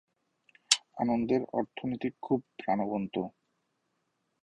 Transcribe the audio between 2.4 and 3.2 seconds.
প্রাণবন্ত।